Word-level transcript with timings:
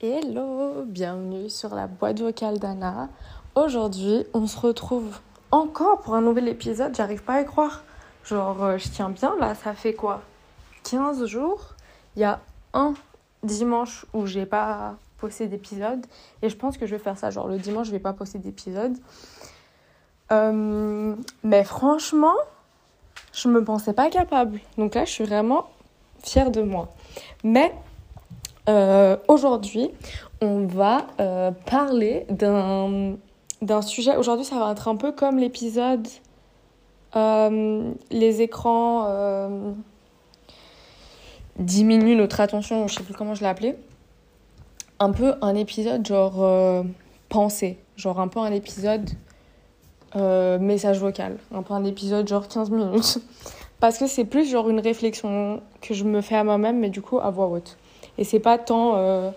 Hello, 0.00 0.84
bienvenue 0.84 1.48
sur 1.48 1.74
la 1.74 1.86
boîte 1.86 2.20
vocale 2.20 2.58
d'Anna. 2.58 3.08
Aujourd'hui, 3.54 4.26
on 4.34 4.46
se 4.46 4.58
retrouve 4.58 5.18
encore 5.50 6.00
pour 6.00 6.14
un 6.14 6.20
nouvel 6.20 6.48
épisode. 6.48 6.94
J'arrive 6.94 7.22
pas 7.22 7.34
à 7.34 7.40
y 7.40 7.46
croire. 7.46 7.82
Genre, 8.22 8.62
euh, 8.62 8.76
je 8.76 8.88
tiens 8.90 9.08
bien 9.08 9.34
là, 9.38 9.54
ça 9.54 9.72
fait 9.72 9.94
quoi? 9.94 10.20
15 10.84 11.24
jours? 11.24 11.74
Il 12.16 12.20
y 12.20 12.24
a 12.24 12.40
un 12.74 12.92
dimanche 13.42 14.04
où 14.12 14.26
j'ai 14.26 14.44
pas 14.44 14.96
posté 15.16 15.46
d'épisode. 15.46 16.04
Et 16.42 16.50
je 16.50 16.56
pense 16.56 16.76
que 16.76 16.84
je 16.84 16.94
vais 16.94 17.02
faire 17.02 17.16
ça. 17.16 17.30
Genre, 17.30 17.48
le 17.48 17.56
dimanche, 17.56 17.86
je 17.86 17.92
vais 17.92 18.00
pas 18.00 18.12
poster 18.12 18.38
d'épisode. 18.38 18.98
Euh, 20.32 21.14
mais 21.44 21.64
franchement, 21.64 22.34
je 23.32 23.48
me 23.48 23.62
pensais 23.62 23.92
pas 23.92 24.10
capable. 24.10 24.60
Donc 24.76 24.94
là, 24.94 25.04
je 25.04 25.10
suis 25.10 25.24
vraiment 25.24 25.66
fière 26.22 26.50
de 26.50 26.62
moi. 26.62 26.92
Mais 27.44 27.72
euh, 28.68 29.16
aujourd'hui, 29.28 29.90
on 30.40 30.66
va 30.66 31.06
euh, 31.20 31.50
parler 31.66 32.26
d'un, 32.30 33.16
sujet. 33.82 34.16
Aujourd'hui, 34.16 34.44
ça 34.44 34.58
va 34.58 34.72
être 34.72 34.88
un 34.88 34.96
peu 34.96 35.12
comme 35.12 35.38
l'épisode 35.38 36.06
Les 37.14 38.42
écrans 38.42 39.74
diminuent 41.58 42.16
notre 42.16 42.40
attention, 42.40 42.86
je 42.86 42.94
sais 42.96 43.02
plus 43.02 43.14
comment 43.14 43.34
je 43.34 43.40
l'ai 43.40 43.46
appelé. 43.46 43.76
Un 44.98 45.12
peu 45.12 45.34
un 45.40 45.54
épisode 45.54 46.06
genre 46.06 46.84
pensée, 47.30 47.78
genre 47.96 48.20
un 48.20 48.28
peu 48.28 48.40
un 48.40 48.52
épisode 48.52 49.08
message 50.14 50.98
vocal, 50.98 51.36
un 51.54 51.62
peu 51.62 51.74
un 51.74 51.84
épisode 51.84 52.26
genre 52.28 52.48
15 52.48 52.70
minutes. 52.70 53.18
Parce 53.80 53.98
que 53.98 54.06
c'est 54.06 54.24
plus 54.24 54.48
genre 54.48 54.70
une 54.70 54.80
réflexion 54.80 55.60
que 55.82 55.92
je 55.92 56.04
me 56.04 56.20
fais 56.20 56.36
à 56.36 56.44
moi-même, 56.44 56.78
mais 56.78 56.88
du 56.88 57.02
coup 57.02 57.18
à 57.18 57.30
voix 57.30 57.46
haute. 57.46 57.76
Et 58.18 58.24
c'est 58.24 58.40
pas 58.40 58.58
tant. 58.58 58.96
Euh, 58.96 59.30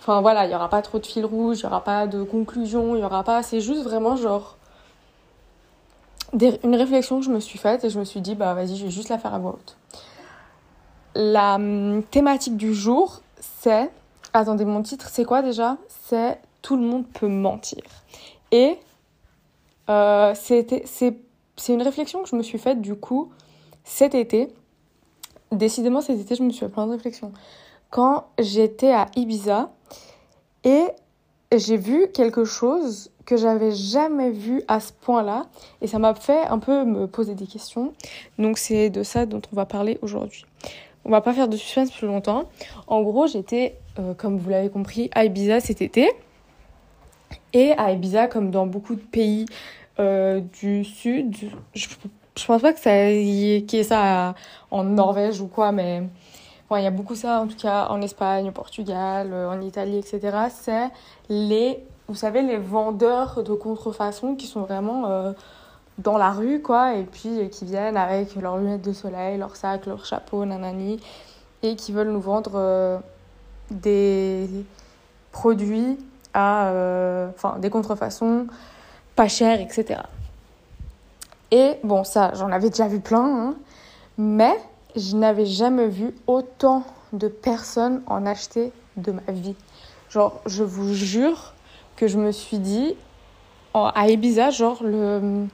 enfin 0.00 0.20
voilà, 0.20 0.46
il 0.46 0.52
y 0.52 0.54
aura 0.54 0.68
pas 0.68 0.82
trop 0.82 0.98
de 0.98 1.06
fil 1.06 1.24
rouge, 1.24 1.60
il 1.60 1.62
y 1.64 1.66
aura 1.66 1.82
pas 1.82 2.06
de 2.06 2.22
conclusion, 2.22 2.94
il 2.94 3.00
y 3.00 3.04
aura 3.04 3.24
pas. 3.24 3.42
C'est 3.42 3.60
juste 3.60 3.82
vraiment 3.82 4.16
genre. 4.16 4.56
une 6.40 6.76
réflexion 6.76 7.18
que 7.18 7.26
je 7.26 7.30
me 7.30 7.40
suis 7.40 7.58
faite 7.58 7.84
et 7.84 7.90
je 7.90 7.98
me 7.98 8.04
suis 8.04 8.20
dit, 8.20 8.34
bah 8.36 8.54
vas-y, 8.54 8.76
je 8.76 8.84
vais 8.84 8.90
juste 8.90 9.08
la 9.08 9.18
faire 9.18 9.34
à 9.34 9.38
voix 9.38 9.52
haute. 9.52 9.76
La 11.16 11.56
hum, 11.56 12.04
thématique 12.10 12.56
du 12.56 12.74
jour, 12.74 13.22
c'est. 13.40 13.90
Attendez, 14.32 14.64
mon 14.64 14.82
titre, 14.82 15.08
c'est 15.10 15.24
quoi 15.24 15.42
déjà? 15.42 15.78
C'est 16.06 16.38
Tout 16.62 16.76
le 16.76 16.82
monde 16.82 17.04
peut 17.08 17.28
mentir. 17.28 17.82
Et 18.52 18.78
euh, 19.88 20.34
c'est 20.34 21.72
une 21.72 21.82
réflexion 21.82 22.22
que 22.22 22.28
je 22.28 22.36
me 22.36 22.42
suis 22.42 22.58
faite 22.58 22.80
du 22.80 22.94
coup 22.94 23.30
cet 23.84 24.14
été. 24.14 24.48
Décidément, 25.50 26.00
cet 26.00 26.20
été, 26.20 26.34
je 26.34 26.42
me 26.42 26.50
suis 26.50 26.60
fait 26.60 26.68
plein 26.68 26.86
de 26.86 26.92
réflexions 26.92 27.32
quand 27.90 28.26
j'étais 28.38 28.92
à 28.92 29.06
Ibiza 29.16 29.70
et 30.64 30.84
j'ai 31.56 31.76
vu 31.76 32.08
quelque 32.12 32.44
chose 32.44 33.10
que 33.24 33.36
j'avais 33.36 33.72
jamais 33.72 34.30
vu 34.30 34.62
à 34.68 34.80
ce 34.80 34.92
point-là 34.92 35.46
et 35.80 35.86
ça 35.86 35.98
m'a 35.98 36.14
fait 36.14 36.46
un 36.46 36.58
peu 36.58 36.84
me 36.84 37.06
poser 37.06 37.34
des 37.34 37.46
questions. 37.46 37.92
Donc 38.38 38.58
c'est 38.58 38.90
de 38.90 39.02
ça 39.02 39.26
dont 39.26 39.42
on 39.52 39.56
va 39.56 39.66
parler 39.66 39.98
aujourd'hui. 40.02 40.44
On 41.04 41.10
va 41.10 41.20
pas 41.20 41.32
faire 41.32 41.48
de 41.48 41.56
suspense 41.56 41.90
plus 41.90 42.06
longtemps. 42.06 42.44
En 42.86 43.02
gros, 43.02 43.26
j'étais, 43.26 43.76
euh, 43.98 44.12
comme 44.14 44.36
vous 44.36 44.50
l'avez 44.50 44.68
compris, 44.68 45.08
à 45.14 45.24
Ibiza 45.24 45.60
cet 45.60 45.80
été. 45.80 46.10
Et 47.54 47.72
à 47.72 47.92
Ibiza, 47.92 48.26
comme 48.26 48.50
dans 48.50 48.66
beaucoup 48.66 48.94
de 48.94 49.00
pays 49.00 49.46
euh, 50.00 50.40
du 50.60 50.84
sud, 50.84 51.34
je, 51.74 51.88
je 52.36 52.46
pense 52.46 52.62
pas 52.62 52.72
que 52.72 52.78
ça 52.78 53.10
y 53.10 53.54
ait 53.54 53.82
ça 53.82 54.34
en 54.70 54.84
Norvège 54.84 55.40
ou 55.40 55.48
quoi, 55.48 55.72
mais 55.72 56.04
il 56.70 56.82
y 56.82 56.86
a 56.86 56.90
beaucoup 56.90 57.16
ça, 57.16 57.40
en 57.40 57.48
tout 57.48 57.56
cas 57.56 57.86
en 57.88 58.00
Espagne, 58.00 58.48
au 58.48 58.52
Portugal, 58.52 59.30
euh, 59.32 59.50
en 59.50 59.60
Italie, 59.60 59.98
etc. 59.98 60.36
C'est 60.50 60.90
les, 61.28 61.82
vous 62.06 62.14
savez, 62.14 62.42
les 62.42 62.58
vendeurs 62.58 63.42
de 63.42 63.52
contrefaçon 63.54 64.36
qui 64.36 64.46
sont 64.46 64.60
vraiment 64.60 65.06
euh, 65.06 65.32
dans 65.98 66.16
la 66.16 66.30
rue, 66.30 66.62
quoi, 66.62 66.94
et 66.94 67.02
puis 67.02 67.48
qui 67.50 67.64
viennent 67.64 67.96
avec 67.96 68.36
leurs 68.36 68.58
lunettes 68.58 68.82
de 68.82 68.92
soleil, 68.92 69.36
leur 69.36 69.56
sac, 69.56 69.86
leur 69.86 70.04
chapeau, 70.04 70.44
nanani, 70.44 71.00
et 71.64 71.74
qui 71.74 71.90
veulent 71.90 72.12
nous 72.12 72.20
vendre 72.20 73.00
des 73.72 74.48
produits 75.32 75.98
à, 76.34 76.72
enfin, 77.34 77.58
des 77.58 77.68
contrefaçons 77.68 78.46
pas 79.18 79.26
chères, 79.26 79.60
etc. 79.60 79.98
Et 81.50 81.72
bon, 81.82 82.04
ça, 82.04 82.30
j'en 82.34 82.52
avais 82.52 82.70
déjà 82.70 82.86
vu 82.86 83.00
plein, 83.00 83.24
hein, 83.24 83.54
mais 84.16 84.54
je 84.94 85.16
n'avais 85.16 85.44
jamais 85.44 85.88
vu 85.88 86.14
autant 86.28 86.84
de 87.12 87.26
personnes 87.26 88.00
en 88.06 88.26
acheter 88.26 88.70
de 88.96 89.10
ma 89.10 89.32
vie. 89.32 89.56
Genre, 90.08 90.40
je 90.46 90.62
vous 90.62 90.94
jure 90.94 91.54
que 91.96 92.06
je 92.06 92.16
me 92.16 92.30
suis 92.30 92.60
dit, 92.60 92.94
à 93.74 94.08
Ibiza, 94.08 94.50
genre, 94.50 94.84
le 94.84 95.48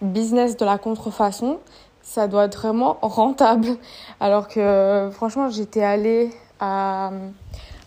business 0.00 0.56
de 0.56 0.64
la 0.64 0.78
contrefaçon, 0.78 1.58
ça 2.02 2.28
doit 2.28 2.44
être 2.44 2.56
vraiment 2.56 2.98
rentable. 3.02 3.78
Alors 4.20 4.46
que, 4.46 5.10
franchement, 5.12 5.50
j'étais 5.50 5.82
allée 5.82 6.30
à, 6.60 7.10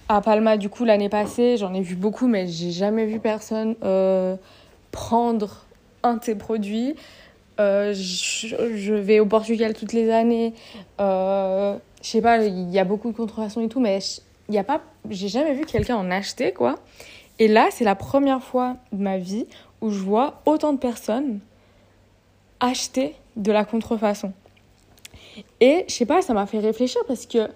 à 0.10 0.20
Palma, 0.20 0.58
du 0.58 0.68
coup, 0.68 0.84
l'année 0.84 1.10
passée, 1.10 1.56
j'en 1.56 1.74
ai 1.74 1.82
vu 1.82 1.96
beaucoup, 1.96 2.28
mais 2.28 2.48
j'ai 2.48 2.72
jamais 2.72 3.06
vu 3.06 3.22
personne 3.22 3.76
euh, 3.82 4.36
prendre 4.96 5.66
un 6.04 6.16
de 6.16 6.24
ces 6.24 6.36
produits. 6.36 6.96
Euh, 7.60 7.94
je, 7.94 8.94
vais 8.94 9.20
au 9.20 9.26
Portugal 9.26 9.74
toutes 9.74 9.92
les 9.92 10.10
années. 10.10 10.54
Euh, 11.02 11.78
je 12.02 12.08
sais 12.08 12.22
pas, 12.22 12.38
il 12.38 12.72
y 12.72 12.80
a 12.80 12.86
beaucoup 12.86 13.12
de 13.12 13.16
contrefaçons 13.16 13.62
et 13.62 13.68
tout, 13.68 13.82
mais 13.82 14.00
il 14.48 14.56
y 14.56 14.58
a 14.58 14.64
pas, 14.64 14.82
j'ai 15.10 15.28
jamais 15.28 15.54
vu 15.54 15.66
quelqu'un 15.66 15.98
en 15.98 16.10
acheter, 16.10 16.54
quoi. 16.54 16.76
Et 17.40 17.50
là, 17.50 17.68
c'est 17.72 17.84
la 17.84 17.96
première 17.96 18.42
fois 18.42 18.78
de 18.94 19.04
ma 19.04 19.18
vie 19.18 19.46
où 19.82 19.90
je 19.90 20.00
vois 20.00 20.42
autant 20.46 20.72
de 20.72 20.80
personnes 20.80 21.40
acheter 22.62 23.16
de 23.36 23.52
la 23.52 23.66
contrefaçon. 23.66 24.32
Et 25.60 25.84
je 25.90 25.94
sais 25.94 26.06
pas, 26.06 26.22
ça 26.22 26.34
m'a 26.34 26.46
fait 26.46 26.60
réfléchir 26.60 27.02
parce 27.06 27.26
que 27.26 27.50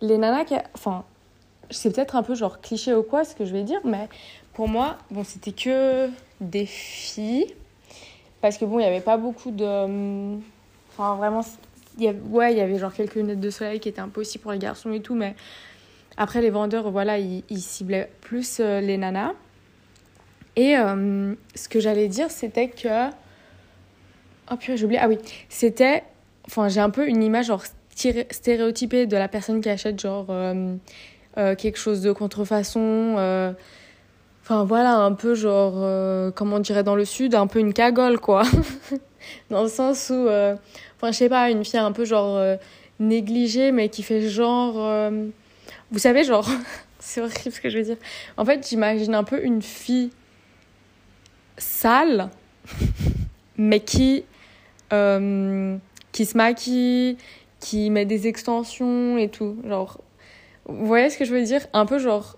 les 0.00 0.18
nanas 0.18 0.44
qui. 0.44 0.54
Enfin, 0.74 1.04
c'est 1.70 1.94
peut-être 1.94 2.16
un 2.16 2.24
peu 2.24 2.34
genre 2.34 2.60
cliché 2.60 2.92
ou 2.94 3.04
quoi 3.04 3.22
ce 3.22 3.36
que 3.36 3.44
je 3.44 3.52
vais 3.52 3.62
dire, 3.62 3.80
mais 3.84 4.08
pour 4.60 4.68
moi, 4.68 4.98
bon, 5.10 5.24
c'était 5.24 5.52
que 5.52 6.10
des 6.42 6.66
filles 6.66 7.46
parce 8.42 8.58
que 8.58 8.66
bon, 8.66 8.78
il 8.78 8.82
n'y 8.82 8.88
avait 8.88 9.00
pas 9.00 9.16
beaucoup 9.16 9.50
de. 9.52 9.64
Hum, 9.64 10.42
enfin, 10.90 11.14
vraiment. 11.14 11.40
Y 11.98 12.10
ouais, 12.28 12.52
il 12.52 12.58
y 12.58 12.60
avait 12.60 12.78
genre 12.78 12.92
quelques 12.92 13.14
lunettes 13.14 13.40
de 13.40 13.48
soleil 13.48 13.80
qui 13.80 13.88
étaient 13.88 14.02
impossibles 14.02 14.42
pour 14.42 14.52
les 14.52 14.58
garçons 14.58 14.92
et 14.92 15.00
tout, 15.00 15.14
mais 15.14 15.34
après, 16.18 16.42
les 16.42 16.50
vendeurs, 16.50 16.90
voilà, 16.90 17.18
ils, 17.18 17.42
ciblaient 17.62 18.10
plus 18.20 18.60
euh, 18.60 18.82
les 18.82 18.98
nanas. 18.98 19.32
Et 20.56 20.76
hum, 20.76 21.36
ce 21.54 21.66
que 21.70 21.80
j'allais 21.80 22.08
dire, 22.08 22.30
c'était 22.30 22.68
que. 22.68 23.08
Oh 24.52 24.56
purée, 24.56 24.76
j'ai 24.76 24.84
oublié. 24.84 25.00
Ah 25.02 25.08
oui, 25.08 25.16
c'était. 25.48 26.04
Enfin, 26.46 26.68
j'ai 26.68 26.80
un 26.80 26.90
peu 26.90 27.08
une 27.08 27.22
image 27.22 27.46
genre 27.46 27.64
stéréotypée 27.94 29.06
de 29.06 29.16
la 29.16 29.28
personne 29.28 29.62
qui 29.62 29.70
achète 29.70 29.98
genre 29.98 30.28
hum, 30.28 30.80
euh, 31.38 31.54
quelque 31.54 31.78
chose 31.78 32.02
de 32.02 32.12
contrefaçon. 32.12 33.54
Euh, 34.40 34.54
Enfin 34.54 34.64
voilà, 34.64 34.96
un 34.96 35.12
peu 35.12 35.34
genre, 35.34 35.74
euh, 35.76 36.30
comment 36.30 36.56
on 36.56 36.60
dirait 36.60 36.82
dans 36.82 36.96
le 36.96 37.04
sud, 37.04 37.34
un 37.34 37.46
peu 37.46 37.58
une 37.58 37.72
cagole 37.72 38.18
quoi. 38.18 38.42
dans 39.50 39.62
le 39.62 39.68
sens 39.68 40.10
où, 40.10 40.14
euh, 40.28 40.56
enfin 40.96 41.12
je 41.12 41.18
sais 41.18 41.28
pas, 41.28 41.50
une 41.50 41.64
fille 41.64 41.78
un 41.78 41.92
peu 41.92 42.04
genre 42.04 42.36
euh, 42.36 42.56
négligée 42.98 43.70
mais 43.70 43.88
qui 43.88 44.02
fait 44.02 44.28
genre... 44.28 45.10
vous 45.92 45.98
savez 45.98 46.24
genre, 46.24 46.48
c'est 46.98 47.20
horrible 47.20 47.52
ce 47.52 47.60
que 47.60 47.70
je 47.70 47.78
veux 47.78 47.84
dire. 47.84 47.96
En 48.36 48.44
fait 48.44 48.66
j'imagine 48.68 49.14
un 49.14 49.24
peu 49.24 49.44
une 49.44 49.62
fille 49.62 50.10
sale 51.56 52.30
mais 53.56 53.80
qui, 53.80 54.24
qui 54.90 56.26
se 56.26 56.36
maquille, 56.36 57.18
qui 57.60 57.90
met 57.90 58.06
des 58.06 58.26
extensions 58.26 59.16
et 59.18 59.28
tout. 59.28 59.58
Genre, 59.68 60.00
vous 60.66 60.86
voyez 60.86 61.10
ce 61.10 61.18
que 61.18 61.24
je 61.24 61.32
veux 61.32 61.42
dire? 61.44 61.66
Un 61.72 61.86
peu 61.86 61.98
genre 61.98 62.36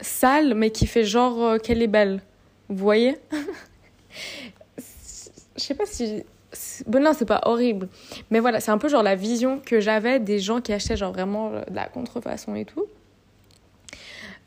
sale, 0.00 0.54
mais 0.54 0.70
qui 0.70 0.86
fait 0.86 1.04
genre 1.04 1.42
euh, 1.42 1.58
qu'elle 1.58 1.82
est 1.82 1.88
belle. 1.88 2.22
Vous 2.68 2.76
voyez? 2.76 3.16
Je 5.56 5.62
sais 5.62 5.74
pas 5.74 5.86
si. 5.86 6.22
Bon, 6.86 7.02
non, 7.02 7.12
c'est 7.14 7.24
pas 7.24 7.40
horrible. 7.44 7.88
Mais 8.30 8.40
voilà, 8.40 8.60
c'est 8.60 8.70
un 8.70 8.78
peu 8.78 8.88
genre 8.88 9.02
la 9.02 9.14
vision 9.14 9.60
que 9.64 9.80
j'avais 9.80 10.20
des 10.20 10.38
gens 10.38 10.60
qui 10.60 10.72
achetaient 10.72 10.96
genre 10.96 11.12
vraiment 11.12 11.52
euh, 11.52 11.62
de 11.68 11.74
la 11.74 11.88
contrefaçon 11.88 12.54
et 12.54 12.64
tout. 12.64 12.86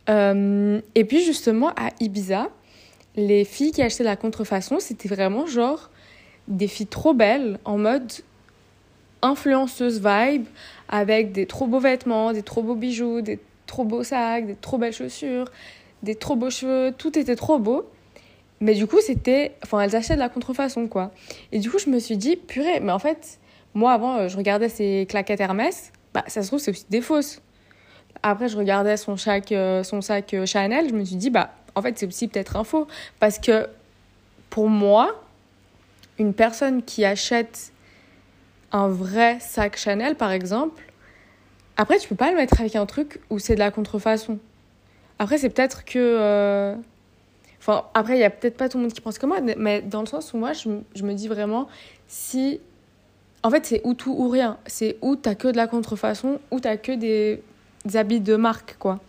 Euh, 0.10 0.82
et 0.96 1.06
puis 1.06 1.24
justement, 1.24 1.70
à 1.76 1.90
Ibiza, 2.00 2.50
les 3.16 3.46
filles 3.46 3.72
qui 3.72 3.82
achetaient 3.82 4.04
de 4.04 4.10
la 4.10 4.16
contrefaçon, 4.16 4.80
c'était 4.80 5.10
vraiment 5.10 5.46
genre 5.46 5.90
des 6.48 6.68
filles 6.68 6.88
trop 6.88 7.14
belles, 7.14 7.60
en 7.66 7.78
mode 7.78 8.12
influenceuse 9.22 10.02
vibe, 10.04 10.46
avec 10.90 11.32
des 11.32 11.46
trop 11.46 11.68
beaux 11.68 11.80
vêtements, 11.80 12.34
des 12.34 12.42
trop 12.42 12.64
beaux 12.64 12.76
bijoux, 12.76 13.22
des 13.22 13.40
trop 13.72 13.86
beaux 13.86 14.04
sacs, 14.04 14.46
des 14.48 14.56
trop 14.56 14.78
belles 14.78 14.94
chaussures, 14.94 15.46
des 16.04 16.16
trop 16.16 16.36
beaux 16.36 16.50
cheveux, 16.50 16.94
tout 16.98 17.18
était 17.18 17.38
trop 17.38 17.58
beau. 17.58 17.90
Mais 18.60 18.76
du 18.76 18.86
coup, 18.86 19.00
c'était. 19.02 19.54
Enfin, 19.64 19.80
elles 19.80 19.96
achetaient 19.96 20.16
de 20.16 20.20
la 20.20 20.30
contrefaçon, 20.30 20.88
quoi. 20.88 21.12
Et 21.54 21.60
du 21.60 21.72
coup, 21.72 21.80
je 21.80 21.90
me 21.90 21.98
suis 21.98 22.18
dit, 22.18 22.36
purée, 22.36 22.82
mais 22.82 22.92
en 22.92 23.00
fait, 23.00 23.40
moi, 23.74 23.94
avant, 23.94 24.18
euh, 24.18 24.28
je 24.28 24.36
regardais 24.38 24.70
ces 24.70 25.08
claquettes 25.10 25.40
Hermès. 25.40 25.94
Bah, 26.14 26.24
ça 26.28 26.44
se 26.44 26.48
trouve, 26.48 26.60
c'est 26.60 26.72
aussi 26.72 26.86
des 26.90 27.02
fausses. 27.02 27.42
Après, 28.24 28.50
je 28.50 28.58
regardais 28.58 28.98
son, 28.98 29.16
sac, 29.16 29.52
euh, 29.54 29.84
son 29.84 30.02
sac 30.02 30.34
euh, 30.34 30.46
Chanel. 30.46 30.90
Je 30.90 30.94
me 30.94 31.06
suis 31.06 31.16
dit, 31.16 31.30
bah, 31.30 31.52
en 31.74 31.82
fait, 31.82 31.98
c'est 31.98 32.06
aussi 32.06 32.28
peut-être 32.28 32.58
un 32.58 32.66
faux. 32.66 32.88
Parce 33.20 33.40
que 33.40 33.68
pour 34.50 34.68
moi, 34.68 35.24
une 36.20 36.34
personne 36.34 36.84
qui 36.84 37.06
achète 37.06 37.72
un 38.74 38.90
vrai 38.90 39.38
sac 39.40 39.78
Chanel, 39.78 40.16
par 40.16 40.32
exemple, 40.32 40.84
après, 41.82 41.98
tu 41.98 42.08
peux 42.08 42.16
pas 42.16 42.30
le 42.30 42.38
mettre 42.38 42.62
avec 42.62 42.76
un 42.76 42.86
truc 42.86 43.22
où 43.32 43.40
c'est 43.40 43.56
de 43.56 43.60
la 43.60 43.72
contrefaçon. 43.72 44.38
Après, 45.18 45.40
c'est 45.40 45.50
peut-être 45.50 45.84
que. 45.84 46.76
Enfin, 47.58 47.86
après, 47.96 48.18
il 48.18 48.20
y 48.20 48.24
a 48.24 48.30
peut-être 48.30 48.56
pas 48.56 48.70
tout 48.70 48.78
le 48.78 48.84
monde 48.84 48.94
qui 48.94 49.02
pense 49.02 49.18
comme 49.18 49.30
moi, 49.30 49.40
mais 49.58 49.82
dans 49.82 50.02
le 50.02 50.06
sens 50.06 50.32
où 50.32 50.38
moi, 50.38 50.52
je, 50.54 50.70
me 51.04 51.14
dis 51.14 51.28
vraiment, 51.28 51.68
si. 52.08 52.62
En 53.42 53.50
fait, 53.50 53.66
c'est 53.66 53.82
ou 53.84 53.96
tout 53.96 54.14
ou 54.16 54.30
rien. 54.30 54.60
C'est 54.68 54.98
où 55.02 55.16
t'as 55.16 55.34
que 55.34 55.48
de 55.48 55.58
la 55.58 55.66
contrefaçon, 55.66 56.40
ou 56.52 56.60
t'as 56.60 56.78
que 56.78 56.92
des, 56.92 57.42
habits 57.96 58.22
de 58.22 58.36
marque, 58.36 58.78
quoi. 58.78 59.00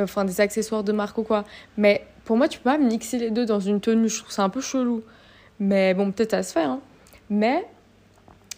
Enfin, 0.00 0.24
des 0.24 0.40
accessoires 0.40 0.84
de 0.84 0.92
marque 0.92 1.18
ou 1.18 1.24
quoi. 1.24 1.44
Mais 1.76 2.06
pour 2.24 2.38
moi, 2.38 2.48
tu 2.48 2.56
peux 2.58 2.70
pas 2.70 2.78
mixer 2.78 3.18
les 3.18 3.30
deux 3.30 3.44
dans 3.44 3.60
une 3.60 3.82
tenue. 3.82 4.08
Je 4.08 4.20
trouve 4.20 4.32
ça 4.32 4.44
un 4.44 4.48
peu 4.48 4.62
chelou. 4.62 5.02
Mais 5.60 5.92
bon, 5.92 6.10
peut-être 6.10 6.30
ça 6.30 6.42
se 6.42 6.54
fait, 6.54 6.62
hein. 6.62 6.80
Mais, 7.28 7.66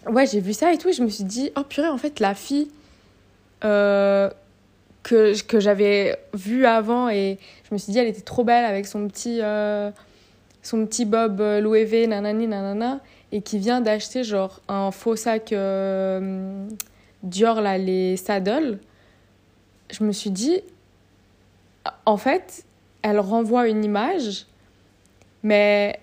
ouais, 0.07 0.25
j'ai 0.25 0.39
vu 0.39 0.53
ça 0.53 0.71
et 0.71 0.77
tout, 0.77 0.87
et 0.87 0.93
je 0.93 1.03
me 1.03 1.09
suis 1.09 1.25
dit, 1.25 1.51
oh 1.57 1.63
purée, 1.65 1.89
en 1.89 1.97
fait, 1.97 2.21
la 2.21 2.33
fille. 2.33 2.69
Euh, 3.63 4.29
que, 5.03 5.41
que 5.43 5.59
j'avais 5.59 6.15
vu 6.35 6.67
avant 6.67 7.09
et 7.09 7.39
je 7.67 7.73
me 7.73 7.79
suis 7.79 7.91
dit 7.91 7.97
elle 7.97 8.07
était 8.07 8.21
trop 8.21 8.43
belle 8.43 8.65
avec 8.65 8.85
son 8.85 9.07
petit 9.07 9.39
euh, 9.41 9.89
son 10.61 10.85
petit 10.85 11.05
bob 11.05 11.41
euh, 11.41 11.59
Louis 11.59 11.85
V 11.85 12.05
nanani 12.05 12.45
nanana 12.45 12.99
et 13.31 13.41
qui 13.41 13.57
vient 13.57 13.81
d'acheter 13.81 14.23
genre 14.23 14.61
un 14.67 14.91
faux 14.91 15.15
sac 15.15 15.55
Dior 17.23 17.61
là 17.61 17.77
les 17.79 18.15
saddles 18.15 18.79
je 19.89 20.03
me 20.03 20.11
suis 20.11 20.29
dit 20.29 20.61
en 22.05 22.17
fait 22.17 22.63
elle 23.01 23.19
renvoie 23.19 23.67
une 23.67 23.83
image 23.83 24.45
mais 25.41 25.99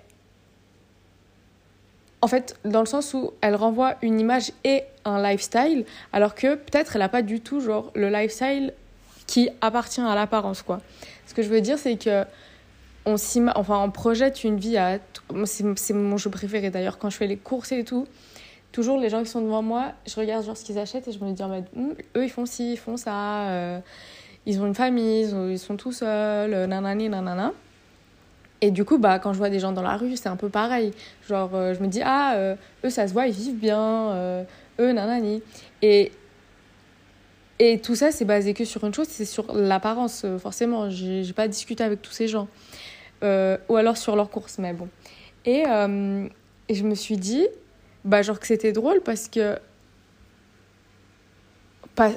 en 2.21 2.27
fait, 2.27 2.57
dans 2.65 2.81
le 2.81 2.87
sens 2.87 3.15
où 3.15 3.33
elle 3.41 3.55
renvoie 3.55 3.95
une 4.03 4.19
image 4.19 4.53
et 4.65 4.83
un 5.05 5.23
lifestyle, 5.23 5.85
alors 6.13 6.35
que 6.35 6.57
peut-être 6.57 6.97
elle 6.97 7.03
n'a 7.03 7.09
pas 7.09 7.23
du 7.23 7.41
tout 7.41 7.61
genre 7.61 7.93
le 7.95 8.09
lifestyle 8.09 8.73
qui 9.27 9.51
appartient 9.61 10.01
à 10.01 10.15
l'apparence, 10.15 10.63
quoi. 10.63 10.81
Ce 11.27 11.35
que 11.35 11.43
je 11.43 11.49
veux 11.49 11.61
dire, 11.61 11.79
c'est 11.79 11.97
que 11.97 12.25
on, 13.05 13.17
enfin, 13.55 13.83
on 13.83 13.91
projette 13.91 14.45
une 14.45 14.59
vie 14.59 14.77
à... 14.77 14.99
C'est 15.45 15.95
mon 15.95 16.17
jeu 16.17 16.31
préféré 16.31 16.71
d'ailleurs, 16.71 16.99
quand 16.99 17.11
je 17.11 17.17
fais 17.17 17.27
les 17.27 17.37
courses 17.37 17.73
et 17.73 17.85
tout. 17.85 18.07
Toujours, 18.73 18.99
les 18.99 19.09
gens 19.09 19.23
qui 19.23 19.31
sont 19.31 19.41
devant 19.41 19.63
moi, 19.63 19.93
je 20.07 20.15
regarde 20.17 20.45
genre 20.45 20.57
ce 20.57 20.65
qu'ils 20.65 20.79
achètent 20.79 21.09
et 21.09 21.13
je 21.13 21.23
me 21.25 21.33
dis, 21.33 21.43
hm, 21.43 21.95
eux, 22.17 22.25
ils 22.25 22.31
font 22.31 22.45
ci, 22.45 22.73
ils 22.73 22.77
font 22.77 22.97
ça. 22.97 23.49
Euh, 23.49 23.81
ils 24.47 24.61
ont 24.61 24.67
une 24.67 24.75
famille, 24.75 25.29
ils, 25.51 25.59
sont 25.59 25.77
tout 25.77 25.93
seuls, 25.93 26.67
nanani, 26.67 27.09
nanana. 27.09 27.53
Et 28.61 28.71
du 28.71 28.85
coup, 28.85 28.99
bah, 28.99 29.19
quand 29.19 29.33
je 29.33 29.39
vois 29.39 29.51
des 29.51 29.61
gens 29.61 29.73
dans 29.73 29.83
la 29.83 29.97
rue, 29.97 30.17
c'est 30.17 30.29
un 30.29 30.37
peu 30.37 30.49
pareil. 30.49 30.93
Genre, 31.29 31.51
euh, 31.55 31.75
je 31.75 31.81
me 31.81 31.87
dis, 31.87 32.01
ah, 32.05 32.57
eux, 32.85 32.91
ça 32.91 33.07
se 33.07 33.13
voit, 33.13 33.27
ils 33.27 33.35
vivent 33.35 33.59
bien, 33.59 34.45
eux, 34.81 34.93
nanani. 34.93 35.43
Et 35.83 36.13
et 37.61 37.81
tout 37.81 37.97
ça, 37.97 38.13
c'est 38.13 38.25
basé 38.25 38.55
que 38.55 38.65
sur 38.65 38.85
une 38.85 38.95
chose, 38.95 39.09
c'est 39.09 39.25
sur 39.25 39.53
l'apparence, 39.53 40.23
euh, 40.25 40.39
forcément. 40.39 40.91
J'ai 40.91 41.33
pas 41.35 41.49
discuté 41.49 41.83
avec 41.83 42.01
tous 42.03 42.13
ces 42.13 42.29
gens. 42.29 42.49
Euh, 43.25 43.59
ou 43.69 43.77
alors 43.77 43.97
sur 43.97 44.15
leurs 44.15 44.31
courses, 44.31 44.59
mais 44.59 44.73
bon. 44.73 44.89
Et, 45.45 45.65
euh, 45.67 46.29
et, 46.69 46.75
je 46.75 46.85
me 46.85 46.95
suis 46.95 47.17
dit, 47.17 47.47
bah, 48.05 48.23
genre 48.23 48.39
que 48.39 48.47
c'était 48.47 48.73
drôle 48.73 49.01
parce 49.01 49.29
que. 49.29 49.59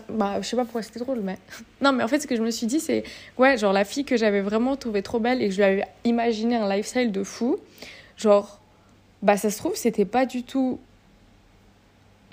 Bah, 0.09 0.41
je 0.41 0.47
sais 0.47 0.55
pas 0.55 0.63
pourquoi 0.63 0.81
c'était 0.81 0.99
drôle, 0.99 1.21
mais. 1.21 1.37
non, 1.81 1.91
mais 1.91 2.03
en 2.03 2.07
fait, 2.07 2.19
ce 2.19 2.27
que 2.27 2.35
je 2.35 2.41
me 2.41 2.51
suis 2.51 2.67
dit, 2.67 2.79
c'est. 2.79 3.03
Ouais, 3.37 3.57
genre 3.57 3.73
la 3.73 3.85
fille 3.85 4.05
que 4.05 4.17
j'avais 4.17 4.41
vraiment 4.41 4.75
trouvée 4.75 5.01
trop 5.01 5.19
belle 5.19 5.41
et 5.41 5.47
que 5.47 5.51
je 5.51 5.57
lui 5.57 5.63
avais 5.63 5.85
imaginé 6.03 6.55
un 6.55 6.69
lifestyle 6.69 7.11
de 7.11 7.23
fou. 7.23 7.57
Genre, 8.17 8.59
bah, 9.21 9.37
ça 9.37 9.49
se 9.49 9.57
trouve, 9.57 9.75
c'était 9.75 10.05
pas 10.05 10.25
du 10.25 10.43
tout 10.43 10.79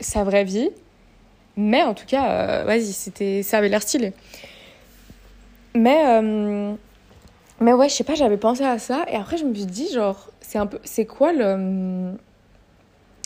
sa 0.00 0.22
vraie 0.22 0.44
vie 0.44 0.70
mais 1.58 1.82
en 1.82 1.92
tout 1.92 2.06
cas, 2.06 2.30
euh, 2.30 2.64
vas-y, 2.64 2.92
c'était, 2.92 3.42
ça 3.42 3.58
avait 3.58 3.68
l'air 3.68 3.82
stylé. 3.82 4.12
Mais, 5.74 6.04
euh, 6.06 6.72
mais 7.60 7.72
ouais, 7.72 7.88
je 7.88 7.94
sais 7.94 8.04
pas, 8.04 8.14
j'avais 8.14 8.36
pensé 8.36 8.62
à 8.62 8.78
ça. 8.78 9.04
Et 9.10 9.16
après, 9.16 9.38
je 9.38 9.44
me 9.44 9.52
suis 9.52 9.66
dit, 9.66 9.92
genre, 9.92 10.30
c'est 10.40 10.58
un 10.58 10.66
peu, 10.66 10.78
c'est 10.84 11.04
quoi 11.04 11.32
le, 11.32 12.12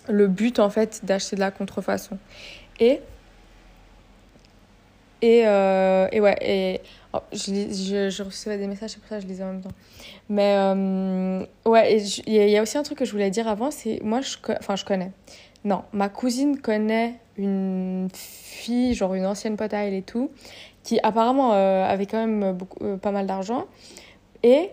le 0.09 0.27
but 0.29 0.61
en 0.61 0.71
fait 0.71 1.05
d'acheter 1.05 1.37
de 1.37 1.41
la 1.41 1.51
contrefaçon? 1.51 2.17
Et, 2.81 3.01
et, 5.23 5.47
euh, 5.47 6.09
et 6.11 6.21
ouais, 6.21 6.37
et 6.41 6.81
oh, 7.13 7.21
je, 7.33 8.11
je, 8.11 8.23
recevais 8.23 8.59
des 8.59 8.67
messages, 8.67 8.91
c'est 8.91 8.99
pour 8.99 9.09
ça 9.09 9.17
que 9.17 9.23
je 9.23 9.29
lisais 9.29 9.45
en 9.45 9.53
même 9.53 9.63
temps. 9.63 9.71
Mais 10.29 10.57
ouais, 11.65 11.97
il 12.27 12.35
y, 12.35 12.57
a 12.57 12.63
aussi 12.63 12.77
un 12.77 12.83
truc 12.83 12.99
que 12.99 13.05
je 13.05 13.13
voulais 13.13 13.31
dire 13.31 13.47
avant, 13.47 13.71
c'est 13.71 14.01
moi, 14.03 14.21
je, 14.21 14.37
enfin, 14.59 14.75
je 14.75 14.85
connais. 14.85 15.13
Non, 15.65 15.85
ma 15.93 16.09
cousine 16.09 16.61
connaît 16.61 17.15
une 17.37 18.09
fille, 18.13 18.95
genre 18.95 19.15
une 19.15 19.27
ancienne 19.27 19.57
pote 19.57 19.73
elle 19.73 19.95
et 19.95 20.03
tout, 20.03 20.31
qui 20.83 20.99
apparemment 21.05 21.53
euh, 21.53 21.87
avait 21.87 22.07
quand 22.07 22.19
même 22.19 22.53
beaucoup, 22.53 22.85
euh, 22.85 22.97
pas 22.97 23.13
mal 23.13 23.27
d'argent 23.27 23.67
et 24.43 24.71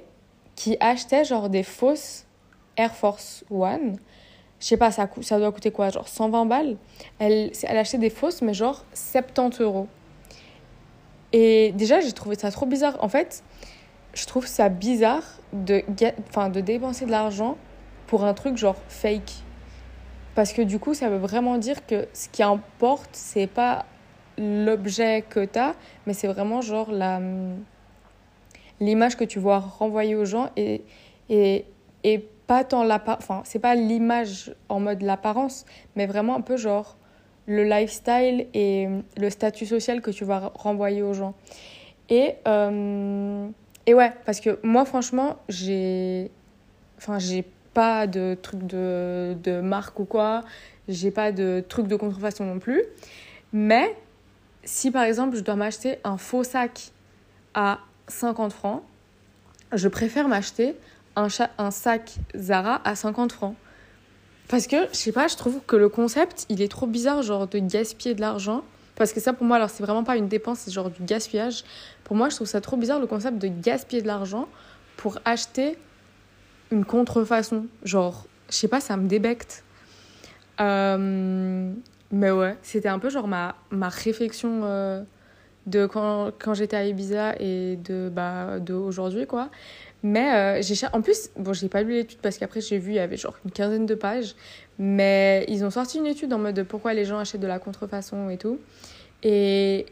qui 0.55 0.77
achetait 0.79 1.23
genre 1.23 1.49
des 1.49 1.63
fausses 1.63 2.25
Air 2.75 2.95
Force 2.95 3.43
One. 3.51 3.97
Je 4.59 4.65
sais 4.65 4.77
pas, 4.77 4.89
ça, 4.89 5.07
ça 5.21 5.37
doit 5.37 5.51
coûter 5.51 5.71
quoi 5.71 5.89
Genre 5.89 6.07
120 6.07 6.45
balles. 6.47 6.77
Elle, 7.19 7.51
elle 7.63 7.77
achetait 7.77 7.99
des 7.99 8.09
fausses, 8.09 8.41
mais 8.41 8.53
genre 8.53 8.83
70 8.93 9.61
euros. 9.61 9.87
Et 11.33 11.71
déjà, 11.73 11.99
j'ai 12.01 12.11
trouvé 12.11 12.35
ça 12.35 12.51
trop 12.51 12.65
bizarre. 12.65 12.97
En 13.01 13.09
fait, 13.09 13.43
je 14.13 14.25
trouve 14.25 14.47
ça 14.47 14.69
bizarre 14.69 15.23
de, 15.53 15.83
de 15.87 16.59
dépenser 16.61 17.05
de 17.05 17.11
l'argent 17.11 17.57
pour 18.07 18.23
un 18.23 18.33
truc 18.33 18.57
genre 18.57 18.77
fake. 18.87 19.43
Parce 20.35 20.53
que 20.53 20.61
du 20.61 20.79
coup, 20.79 20.93
ça 20.93 21.09
veut 21.09 21.17
vraiment 21.17 21.57
dire 21.57 21.85
que 21.85 22.07
ce 22.13 22.29
qui 22.29 22.43
importe, 22.43 23.09
c'est 23.13 23.47
pas 23.47 23.85
l'objet 24.37 25.23
que 25.27 25.45
tu 25.45 25.59
as, 25.59 25.75
mais 26.07 26.13
c'est 26.13 26.27
vraiment 26.27 26.61
genre 26.61 26.91
la 26.91 27.19
l'image 28.79 29.17
que 29.17 29.25
tu 29.25 29.39
vois 29.39 29.59
renvoyer 29.59 30.15
aux 30.15 30.23
gens 30.23 30.49
et, 30.55 30.83
et, 31.29 31.65
et 32.03 32.19
pas 32.47 32.63
tant 32.63 32.83
l'apparence, 32.83 33.23
enfin, 33.23 33.41
c'est 33.43 33.59
pas 33.59 33.75
l'image 33.75 34.55
en 34.69 34.79
mode 34.79 35.01
l'apparence, 35.01 35.65
mais 35.95 36.05
vraiment 36.05 36.35
un 36.35 36.41
peu 36.41 36.57
genre 36.57 36.97
le 37.49 37.63
lifestyle 37.63 38.47
et 38.53 38.87
le 39.17 39.29
statut 39.29 39.65
social 39.65 40.01
que 40.01 40.11
tu 40.11 40.23
vas 40.23 40.51
renvoyer 40.53 41.01
aux 41.01 41.13
gens. 41.13 41.33
Et, 42.09 42.35
euh, 42.47 43.47
et 43.85 43.93
ouais, 43.93 44.13
parce 44.25 44.39
que 44.39 44.59
moi, 44.63 44.85
franchement, 44.85 45.37
j'ai. 45.49 46.31
Enfin, 46.97 47.19
j'ai 47.19 47.43
pas 47.73 48.07
de 48.07 48.37
trucs 48.41 48.65
de, 48.65 49.35
de 49.43 49.61
marque 49.61 49.99
ou 49.99 50.05
quoi, 50.05 50.43
j'ai 50.87 51.11
pas 51.11 51.31
de 51.31 51.63
trucs 51.67 51.87
de 51.87 51.95
contrefaçon 51.95 52.45
non 52.45 52.59
plus. 52.59 52.83
Mais 53.53 53.95
si 54.63 54.91
par 54.91 55.03
exemple 55.03 55.35
je 55.37 55.41
dois 55.41 55.55
m'acheter 55.55 55.97
un 56.03 56.17
faux 56.17 56.43
sac 56.43 56.91
à 57.53 57.79
50 58.07 58.51
francs, 58.51 58.83
je 59.71 59.87
préfère 59.87 60.27
m'acheter 60.27 60.75
un, 61.15 61.27
un 61.57 61.71
sac 61.71 62.15
Zara 62.35 62.81
à 62.83 62.95
50 62.95 63.31
francs. 63.31 63.55
Parce 64.49 64.65
que, 64.65 64.75
je 64.91 64.97
sais 64.97 65.11
pas, 65.11 65.27
je 65.27 65.37
trouve 65.37 65.61
que 65.65 65.75
le 65.75 65.89
concept, 65.89 66.45
il 66.49 66.61
est 66.61 66.67
trop 66.67 66.87
bizarre, 66.87 67.21
genre 67.21 67.47
de 67.47 67.59
gaspiller 67.59 68.15
de 68.15 68.21
l'argent. 68.21 68.63
Parce 68.95 69.13
que 69.13 69.19
ça, 69.21 69.31
pour 69.31 69.45
moi, 69.45 69.55
alors 69.55 69.69
c'est 69.69 69.83
vraiment 69.83 70.03
pas 70.03 70.17
une 70.17 70.27
dépense, 70.27 70.59
c'est 70.59 70.71
genre 70.71 70.89
du 70.89 71.03
gaspillage. 71.03 71.63
Pour 72.03 72.15
moi, 72.15 72.29
je 72.29 72.35
trouve 72.35 72.47
ça 72.47 72.59
trop 72.59 72.75
bizarre 72.75 72.99
le 72.99 73.05
concept 73.07 73.37
de 73.37 73.47
gaspiller 73.47 74.01
de 74.01 74.07
l'argent 74.07 74.49
pour 74.97 75.19
acheter 75.23 75.77
une 76.71 76.83
contrefaçon. 76.83 77.67
Genre, 77.83 78.25
je 78.49 78.55
sais 78.55 78.67
pas, 78.67 78.79
ça 78.79 78.97
me 78.97 79.07
débecte. 79.07 79.63
Euh, 80.59 81.71
mais 82.11 82.31
ouais, 82.31 82.57
c'était 82.63 82.89
un 82.89 82.99
peu 82.99 83.09
genre 83.09 83.27
ma, 83.27 83.55
ma 83.69 83.87
réflexion 83.87 84.61
euh, 84.63 85.03
de 85.67 85.85
quand, 85.85 86.31
quand 86.39 86.55
j'étais 86.55 86.75
à 86.75 86.85
Ibiza 86.85 87.35
et 87.39 87.77
de, 87.77 88.09
bah, 88.11 88.59
de 88.59 88.73
aujourd'hui, 88.73 89.27
quoi. 89.27 89.49
Mais 90.01 90.61
euh, 90.61 90.87
en 90.93 91.01
plus, 91.01 91.29
bon, 91.35 91.53
j'ai 91.53 91.67
pas 91.67 91.83
lu 91.83 91.93
l'étude 91.93 92.19
parce 92.19 92.37
qu'après 92.37 92.61
j'ai 92.61 92.77
vu, 92.77 92.91
il 92.91 92.95
y 92.95 92.99
avait 92.99 93.17
genre 93.17 93.37
une 93.45 93.51
quinzaine 93.51 93.85
de 93.85 93.95
pages. 93.95 94.35
Mais 94.77 95.45
ils 95.49 95.65
ont 95.65 95.69
sorti 95.69 95.97
une 95.97 96.07
étude 96.07 96.31
en 96.33 96.39
mode 96.39 96.55
de 96.55 96.63
pourquoi 96.63 96.93
les 96.93 97.05
gens 97.05 97.19
achètent 97.19 97.41
de 97.41 97.47
la 97.47 97.59
contrefaçon 97.59 98.29
et 98.29 98.37
tout. 98.37 98.59
Et 99.23 99.85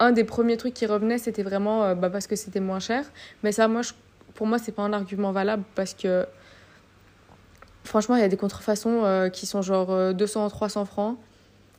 un 0.00 0.10
des 0.10 0.24
premiers 0.24 0.56
trucs 0.56 0.74
qui 0.74 0.86
revenait, 0.86 1.18
c'était 1.18 1.44
vraiment 1.44 1.94
bah, 1.94 2.10
parce 2.10 2.26
que 2.26 2.34
c'était 2.34 2.58
moins 2.58 2.80
cher. 2.80 3.04
Mais 3.44 3.52
ça, 3.52 3.68
moi, 3.68 3.82
je 3.82 3.92
pour 4.34 4.46
moi, 4.46 4.58
c'est 4.58 4.72
pas 4.72 4.82
un 4.82 4.92
argument 4.92 5.32
valable 5.32 5.64
parce 5.74 5.94
que 5.94 6.26
franchement, 7.84 8.16
il 8.16 8.20
y 8.20 8.24
a 8.24 8.28
des 8.28 8.36
contrefaçons 8.36 9.04
euh, 9.04 9.28
qui 9.28 9.46
sont 9.46 9.62
genre 9.62 10.14
200, 10.14 10.46
euh, 10.46 10.48
300 10.48 10.84
francs, 10.84 11.18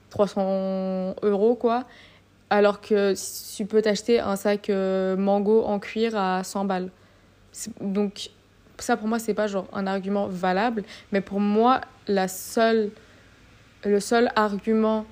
300 0.09 1.15
euros 1.23 1.55
quoi. 1.55 1.85
Alors 2.49 2.81
que 2.81 3.13
tu 3.55 3.65
peux 3.65 3.81
t'acheter 3.81 4.19
un 4.19 4.35
sac 4.35 4.69
euh, 4.69 5.15
mango 5.17 5.63
en 5.63 5.79
cuir 5.79 6.15
à 6.15 6.43
100 6.43 6.65
balles. 6.65 6.89
Donc 7.81 8.29
ça 8.79 8.97
pour 8.97 9.07
moi, 9.07 9.19
c'est 9.19 9.33
pas 9.33 9.47
genre 9.47 9.67
un 9.73 9.87
argument 9.87 10.27
valable, 10.27 10.83
mais 11.11 11.21
pour 11.21 11.39
moi, 11.39 11.81
la 12.07 12.27
seule, 12.27 12.91
le 13.83 13.99
seul 13.99 14.29
argument 14.35 15.05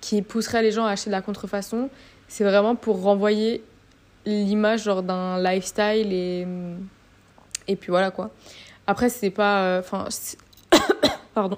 qui 0.00 0.22
pousserait 0.22 0.62
les 0.62 0.70
gens 0.70 0.84
à 0.84 0.90
acheter 0.90 1.10
de 1.10 1.14
la 1.14 1.22
contrefaçon, 1.22 1.88
c'est 2.28 2.44
vraiment 2.44 2.76
pour 2.76 3.02
renvoyer 3.02 3.62
l'image 4.26 4.84
genre 4.84 5.02
d'un 5.02 5.42
lifestyle 5.42 6.12
et 6.12 6.46
et 7.66 7.76
puis 7.76 7.90
voilà 7.90 8.10
quoi. 8.10 8.30
Après 8.86 9.08
c'est 9.08 9.30
pas 9.30 9.62
euh, 9.62 9.80
enfin 9.80 10.08
pardon, 11.34 11.56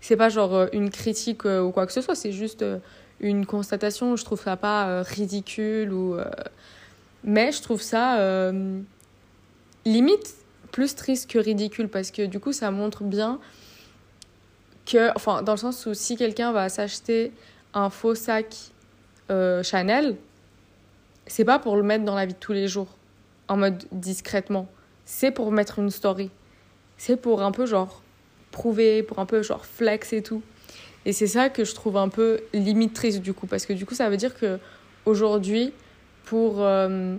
c'est 0.00 0.16
pas 0.16 0.28
genre 0.28 0.54
euh, 0.54 0.66
une 0.72 0.90
critique 0.90 1.44
euh, 1.44 1.60
ou 1.62 1.72
quoi 1.72 1.86
que 1.86 1.92
ce 1.92 2.00
soit, 2.00 2.14
c'est 2.14 2.32
juste 2.32 2.64
une 3.20 3.46
constatation, 3.46 4.16
je 4.16 4.24
trouve 4.24 4.40
ça 4.40 4.56
pas 4.56 5.02
ridicule 5.02 5.92
ou 5.92 6.16
mais 7.24 7.50
je 7.52 7.62
trouve 7.62 7.82
ça 7.82 8.52
limite 9.84 10.34
plus 10.70 10.94
triste 10.94 11.30
que 11.30 11.38
ridicule 11.38 11.88
parce 11.88 12.10
que 12.10 12.26
du 12.26 12.40
coup 12.40 12.52
ça 12.52 12.70
montre 12.70 13.04
bien 13.04 13.38
que 14.86 15.10
enfin 15.16 15.42
dans 15.42 15.52
le 15.52 15.58
sens 15.58 15.86
où 15.86 15.94
si 15.94 16.16
quelqu'un 16.16 16.52
va 16.52 16.68
s'acheter 16.68 17.32
un 17.72 17.90
faux 17.90 18.14
sac 18.14 18.54
Chanel, 19.28 20.16
c'est 21.26 21.44
pas 21.44 21.58
pour 21.58 21.76
le 21.76 21.82
mettre 21.82 22.04
dans 22.04 22.14
la 22.14 22.26
vie 22.26 22.34
de 22.34 22.38
tous 22.38 22.52
les 22.52 22.68
jours, 22.68 22.88
en 23.48 23.56
mode 23.56 23.84
discrètement. 23.92 24.68
C'est 25.06 25.30
pour 25.30 25.50
mettre 25.50 25.78
une 25.78 25.90
story. 25.90 26.30
C'est 26.96 27.16
pour 27.16 27.42
un 27.42 27.50
peu 27.50 27.66
genre 27.66 28.02
prouver, 28.50 29.02
pour 29.02 29.18
un 29.18 29.26
peu 29.26 29.42
genre 29.42 29.64
flex 29.64 30.12
et 30.12 30.22
tout. 30.22 30.42
Et 31.06 31.12
c'est 31.12 31.26
ça 31.26 31.48
que 31.48 31.64
je 31.64 31.74
trouve 31.74 31.96
un 31.96 32.08
peu 32.08 32.40
limite 32.52 32.94
triste 32.94 33.20
du 33.20 33.34
coup, 33.34 33.46
parce 33.46 33.66
que 33.66 33.72
du 33.72 33.84
coup 33.86 33.94
ça 33.94 34.08
veut 34.08 34.16
dire 34.16 34.34
que 34.38 34.58
aujourd'hui, 35.06 35.72
pour, 36.24 36.56
euh, 36.58 37.16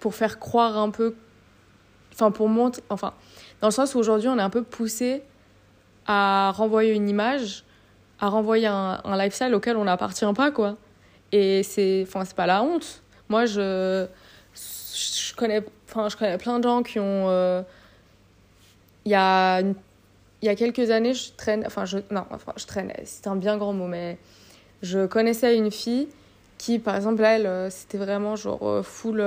pour 0.00 0.14
faire 0.14 0.38
croire 0.38 0.78
un 0.78 0.90
peu, 0.90 1.14
enfin 2.12 2.30
pour 2.30 2.48
montrer, 2.48 2.82
enfin, 2.88 3.14
dans 3.60 3.68
le 3.68 3.72
sens 3.72 3.94
où 3.94 3.98
aujourd'hui 3.98 4.28
on 4.28 4.38
est 4.38 4.42
un 4.42 4.50
peu 4.50 4.62
poussé 4.62 5.22
à 6.06 6.52
renvoyer 6.54 6.92
une 6.92 7.08
image, 7.08 7.64
à 8.20 8.28
renvoyer 8.28 8.66
un, 8.66 9.00
lifestyle 9.16 9.54
auquel 9.54 9.76
on 9.76 9.84
n'appartient 9.84 10.32
pas 10.34 10.50
quoi. 10.50 10.76
Et 11.32 11.62
c'est 11.62 12.04
enfin 12.06 12.24
c'est 12.24 12.36
pas 12.36 12.46
la 12.46 12.62
honte. 12.62 13.02
Moi 13.28 13.44
je 13.46 14.06
je 14.54 15.34
connais 15.34 15.62
enfin 15.88 16.08
je 16.08 16.16
connais 16.16 16.38
plein 16.38 16.58
de 16.58 16.64
gens 16.64 16.82
qui 16.82 16.98
ont 16.98 17.28
euh, 17.28 17.62
il 19.04 19.12
y 19.12 19.14
a 19.14 19.60
il 19.60 20.46
y 20.46 20.48
a 20.48 20.54
quelques 20.54 20.90
années 20.90 21.14
je 21.14 21.32
traîne 21.36 21.64
enfin 21.66 21.84
je 21.84 21.98
non 22.10 22.24
enfin 22.30 22.52
je 22.56 22.66
traînais 22.66 23.02
c'est 23.04 23.26
un 23.26 23.36
bien 23.36 23.56
grand 23.56 23.72
mot 23.72 23.86
mais 23.86 24.18
je 24.82 25.06
connaissais 25.06 25.56
une 25.56 25.70
fille 25.70 26.08
par 26.78 26.96
exemple 26.96 27.22
elle 27.24 27.46
euh, 27.46 27.70
c'était 27.70 27.96
vraiment 27.96 28.36
genre 28.36 28.68
euh, 28.68 28.82
full 28.82 29.24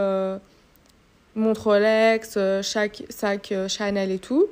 montre 1.33 1.67
Rolex 1.67 2.37
chaque 2.61 3.03
sac 3.09 3.53
Chanel 3.67 4.11
et 4.11 4.19
tout 4.19 4.47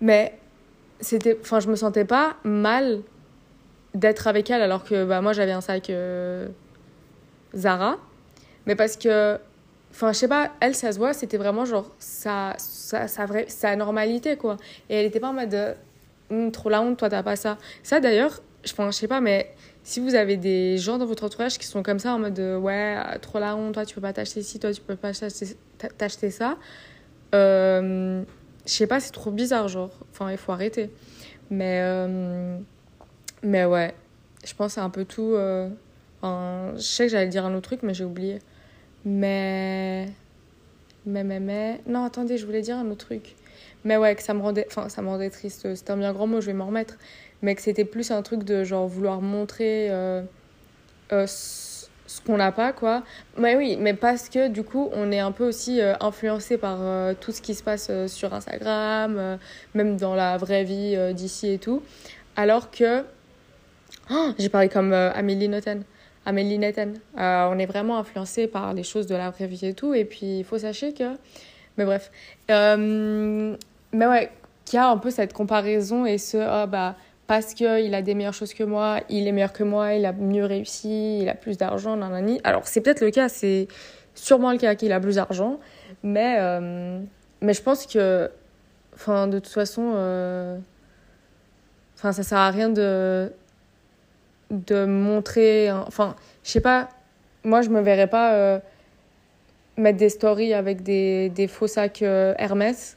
mais 0.00 0.38
c'était 1.00 1.36
enfin 1.40 1.58
je 1.58 1.68
me 1.68 1.76
sentais 1.76 2.04
pas 2.04 2.36
mal 2.44 3.00
d'être 3.94 4.28
avec 4.28 4.50
elle 4.50 4.62
alors 4.62 4.84
que 4.84 5.04
bah 5.04 5.20
moi 5.20 5.32
j'avais 5.32 5.52
un 5.52 5.60
sac 5.60 5.90
Zara. 7.54 7.98
Mais 8.66 8.76
parce 8.76 8.96
que, 8.96 9.38
enfin, 9.90 10.12
je 10.12 10.18
sais 10.18 10.28
pas, 10.28 10.52
elle, 10.60 10.74
ça 10.74 10.92
se 10.92 10.98
voit, 10.98 11.12
c'était 11.12 11.36
vraiment 11.36 11.64
genre 11.64 11.90
sa, 11.98 12.54
sa, 12.58 13.08
sa, 13.08 13.26
vraie, 13.26 13.46
sa 13.48 13.76
normalité, 13.76 14.36
quoi. 14.36 14.56
Et 14.88 14.96
elle 14.96 15.06
était 15.06 15.20
pas 15.20 15.28
en 15.28 15.34
mode 15.34 15.50
de, 15.50 15.74
hum, 16.30 16.50
trop 16.50 16.70
la 16.70 16.82
honte, 16.82 16.98
toi, 16.98 17.08
t'as 17.08 17.22
pas 17.22 17.36
ça. 17.36 17.58
Ça, 17.82 18.00
d'ailleurs, 18.00 18.40
je 18.64 18.72
je 18.76 18.90
sais 18.90 19.08
pas, 19.08 19.20
mais 19.20 19.52
si 19.84 20.00
vous 20.00 20.14
avez 20.14 20.38
des 20.38 20.78
gens 20.78 20.96
dans 20.96 21.04
votre 21.04 21.24
entourage 21.24 21.58
qui 21.58 21.66
sont 21.66 21.82
comme 21.82 21.98
ça, 21.98 22.14
en 22.14 22.18
mode 22.18 22.34
de, 22.34 22.56
ouais, 22.56 22.96
trop 23.20 23.38
la 23.38 23.54
honte, 23.54 23.74
toi, 23.74 23.84
tu 23.84 23.94
peux 23.94 24.00
pas 24.00 24.14
t'acheter 24.14 24.42
ci, 24.42 24.58
toi, 24.58 24.72
tu 24.72 24.80
peux 24.80 24.96
pas 24.96 25.12
t'acheter 25.98 26.30
ça. 26.30 26.56
Euh, 27.34 28.22
je 28.64 28.72
sais 28.72 28.86
pas, 28.86 28.98
c'est 28.98 29.12
trop 29.12 29.30
bizarre, 29.30 29.68
genre. 29.68 29.90
Enfin, 30.10 30.30
il 30.30 30.38
faut 30.38 30.52
arrêter. 30.52 30.90
Mais, 31.50 31.80
euh, 31.82 32.58
mais 33.42 33.66
ouais, 33.66 33.94
je 34.44 34.54
pense 34.54 34.72
c'est 34.72 34.80
un 34.80 34.88
peu 34.88 35.04
tout. 35.04 35.34
Euh, 35.34 35.68
je 36.22 36.80
sais 36.80 37.04
que 37.04 37.12
j'allais 37.12 37.28
dire 37.28 37.44
un 37.44 37.54
autre 37.54 37.68
truc, 37.68 37.82
mais 37.82 37.92
j'ai 37.92 38.04
oublié. 38.04 38.38
Mais... 39.04 40.08
Mais, 41.04 41.24
mais, 41.24 41.40
mais... 41.40 41.82
Non, 41.86 42.04
attendez, 42.04 42.38
je 42.38 42.46
voulais 42.46 42.62
dire 42.62 42.78
un 42.78 42.90
autre 42.90 43.04
truc. 43.04 43.34
Mais 43.84 43.98
ouais, 43.98 44.14
que 44.14 44.22
ça 44.22 44.32
me 44.32 44.40
rendait... 44.40 44.66
Enfin, 44.70 44.88
ça 44.88 45.02
me 45.02 45.08
rendait 45.08 45.28
triste. 45.28 45.74
C'était 45.74 45.90
un 45.90 45.98
bien 45.98 46.14
grand 46.14 46.26
mot, 46.26 46.40
je 46.40 46.46
vais 46.46 46.54
m'en 46.54 46.64
remettre. 46.66 46.96
Mais 47.44 47.54
que 47.54 47.60
c'était 47.60 47.84
plus 47.84 48.10
un 48.10 48.22
truc 48.22 48.42
de, 48.42 48.64
genre, 48.64 48.88
vouloir 48.88 49.20
montrer 49.20 49.88
euh, 49.90 50.22
euh, 51.12 51.26
ce 51.26 51.86
qu'on 52.26 52.38
n'a 52.38 52.52
pas, 52.52 52.72
quoi. 52.72 53.02
Mais 53.36 53.54
oui, 53.54 53.76
mais 53.78 53.92
parce 53.92 54.30
que, 54.30 54.48
du 54.48 54.62
coup, 54.62 54.88
on 54.94 55.12
est 55.12 55.18
un 55.18 55.30
peu 55.30 55.46
aussi 55.46 55.82
euh, 55.82 55.92
influencé 56.00 56.56
par 56.56 56.78
tout 57.20 57.32
ce 57.32 57.42
qui 57.42 57.54
se 57.54 57.62
passe 57.62 57.90
sur 58.06 58.32
Instagram, 58.32 59.38
même 59.74 59.98
dans 59.98 60.14
la 60.14 60.38
vraie 60.38 60.64
vie 60.64 60.96
d'ici 61.12 61.52
et 61.52 61.58
tout. 61.58 61.82
Alors 62.34 62.70
que... 62.70 63.04
Oh, 64.10 64.30
j'ai 64.38 64.48
parlé 64.48 64.70
comme 64.70 64.94
Amélie 64.94 65.48
Noten 65.48 65.84
Amélie. 66.24 66.58
Euh, 66.64 67.48
on 67.50 67.58
est 67.58 67.66
vraiment 67.66 67.98
influencé 67.98 68.46
par 68.46 68.72
les 68.72 68.84
choses 68.84 69.06
de 69.06 69.14
la 69.14 69.28
vraie 69.28 69.46
vie 69.46 69.66
et 69.66 69.74
tout. 69.74 69.92
Et 69.92 70.06
puis, 70.06 70.38
il 70.38 70.44
faut 70.44 70.56
sachez 70.56 70.94
que. 70.94 71.16
Mais 71.76 71.84
bref. 71.84 72.10
Mais 72.48 74.06
ouais, 74.06 74.30
qu'il 74.64 74.78
y 74.78 74.80
a 74.80 74.88
un 74.88 74.96
peu 74.96 75.10
cette 75.10 75.32
comparaison 75.32 76.06
et 76.06 76.18
ce. 76.18 76.38
Oh, 76.38 76.66
bah, 76.66 76.96
parce 77.26 77.54
qu'il 77.54 77.94
a 77.94 78.02
des 78.02 78.14
meilleures 78.14 78.34
choses 78.34 78.54
que 78.54 78.64
moi, 78.64 79.00
il 79.08 79.26
est 79.26 79.32
meilleur 79.32 79.52
que 79.52 79.64
moi, 79.64 79.94
il 79.94 80.04
a 80.04 80.12
mieux 80.12 80.44
réussi, 80.44 81.20
il 81.20 81.28
a 81.28 81.34
plus 81.34 81.56
d'argent, 81.56 81.96
nanani. 81.96 82.40
Alors, 82.44 82.66
c'est 82.66 82.80
peut-être 82.80 83.00
le 83.00 83.10
cas, 83.10 83.28
c'est 83.28 83.68
sûrement 84.14 84.52
le 84.52 84.58
cas 84.58 84.74
qu'il 84.74 84.92
a 84.92 85.00
plus 85.00 85.16
d'argent. 85.16 85.58
Mais, 86.02 86.36
euh, 86.38 87.00
mais 87.40 87.54
je 87.54 87.62
pense 87.62 87.86
que. 87.86 88.30
Enfin, 88.94 89.26
de 89.26 89.38
toute 89.38 89.52
façon. 89.52 89.82
Enfin, 91.96 92.12
ça 92.12 92.22
sert 92.22 92.38
à 92.38 92.50
rien 92.50 92.68
de 92.68 93.32
de 94.50 94.84
montrer. 94.84 95.70
Enfin, 95.72 96.16
je 96.42 96.50
sais 96.50 96.60
pas, 96.60 96.88
moi 97.44 97.62
je 97.62 97.70
me 97.70 97.80
verrais 97.80 98.06
pas 98.06 98.34
euh, 98.34 98.58
mettre 99.76 99.98
des 99.98 100.08
stories 100.08 100.54
avec 100.54 100.82
des, 100.82 101.28
des 101.30 101.48
faux 101.48 101.66
sacs 101.66 102.02
euh, 102.02 102.34
Hermès. 102.38 102.96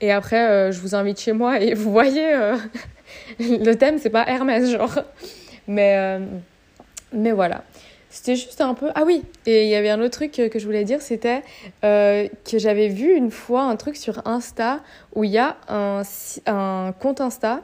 Et 0.00 0.12
après, 0.12 0.48
euh, 0.48 0.72
je 0.72 0.80
vous 0.80 0.94
invite 0.94 1.20
chez 1.20 1.32
moi 1.32 1.60
et 1.60 1.74
vous 1.74 1.90
voyez, 1.90 2.34
le 3.38 3.74
thème 3.74 3.98
c'est 3.98 4.10
pas 4.10 4.26
Hermès, 4.26 4.70
genre. 4.70 5.00
Mais, 5.68 6.18
mais 7.12 7.32
voilà. 7.32 7.62
C'était 8.08 8.34
juste 8.34 8.60
un 8.60 8.74
peu. 8.74 8.90
Ah 8.96 9.04
oui, 9.06 9.22
et 9.46 9.64
il 9.64 9.68
y 9.68 9.76
avait 9.76 9.90
un 9.90 10.00
autre 10.00 10.16
truc 10.16 10.32
que 10.32 10.58
je 10.58 10.64
voulais 10.64 10.82
dire, 10.82 11.00
c'était 11.00 11.42
que 11.82 12.58
j'avais 12.58 12.88
vu 12.88 13.14
une 13.14 13.30
fois 13.30 13.62
un 13.62 13.76
truc 13.76 13.96
sur 13.96 14.26
Insta 14.26 14.80
où 15.14 15.22
il 15.22 15.30
y 15.30 15.38
a 15.38 15.56
un, 15.68 16.02
un 16.46 16.92
compte 16.98 17.20
Insta 17.20 17.60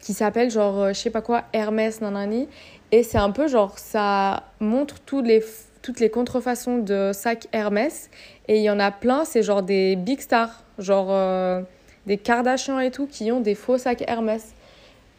qui 0.00 0.14
s'appelle 0.14 0.50
genre, 0.50 0.88
je 0.88 0.94
sais 0.94 1.10
pas 1.10 1.20
quoi, 1.20 1.44
Hermès 1.52 2.00
Nanani. 2.00 2.48
Et 2.92 3.02
c'est 3.02 3.18
un 3.18 3.30
peu 3.30 3.46
genre, 3.46 3.78
ça 3.78 4.44
montre 4.58 4.98
toutes 5.00 5.26
les, 5.26 5.44
toutes 5.82 6.00
les 6.00 6.10
contrefaçons 6.10 6.78
de 6.78 7.12
sacs 7.12 7.46
Hermès. 7.52 8.10
Et 8.48 8.58
il 8.58 8.62
y 8.62 8.70
en 8.70 8.80
a 8.80 8.90
plein, 8.90 9.24
c'est 9.24 9.42
genre 9.42 9.62
des 9.62 9.96
big 9.96 10.20
stars, 10.20 10.64
genre 10.78 11.08
euh, 11.10 11.62
des 12.06 12.16
Kardashians 12.16 12.80
et 12.80 12.90
tout, 12.90 13.06
qui 13.06 13.30
ont 13.30 13.40
des 13.40 13.54
faux 13.54 13.78
sacs 13.78 14.02
Hermès. 14.08 14.54